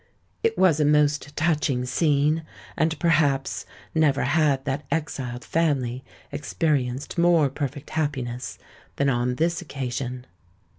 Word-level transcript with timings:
It 0.41 0.57
was 0.57 0.79
a 0.79 0.83
most 0.83 1.35
touching 1.37 1.85
scene; 1.85 2.41
and, 2.75 2.97
perhaps, 2.97 3.67
never 3.93 4.23
had 4.23 4.65
that 4.65 4.83
exiled 4.89 5.43
family 5.45 6.03
experienced 6.31 7.19
more 7.19 7.49
perfect 7.51 7.91
happiness 7.91 8.57
than 8.95 9.09
on 9.11 9.35
this 9.35 9.61
occasion. 9.61 10.25